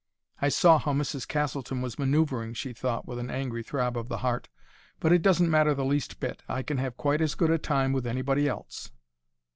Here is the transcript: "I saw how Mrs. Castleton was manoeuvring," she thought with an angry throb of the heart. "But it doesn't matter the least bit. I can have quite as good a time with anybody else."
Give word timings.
"I 0.41 0.49
saw 0.49 0.79
how 0.79 0.93
Mrs. 0.93 1.27
Castleton 1.27 1.83
was 1.83 1.99
manoeuvring," 1.99 2.55
she 2.55 2.73
thought 2.73 3.07
with 3.07 3.19
an 3.19 3.29
angry 3.29 3.61
throb 3.61 3.95
of 3.95 4.09
the 4.09 4.17
heart. 4.25 4.49
"But 4.99 5.11
it 5.11 5.21
doesn't 5.21 5.51
matter 5.51 5.75
the 5.75 5.85
least 5.85 6.19
bit. 6.19 6.41
I 6.49 6.63
can 6.63 6.79
have 6.79 6.97
quite 6.97 7.21
as 7.21 7.35
good 7.35 7.51
a 7.51 7.59
time 7.59 7.93
with 7.93 8.07
anybody 8.07 8.47
else." 8.47 8.89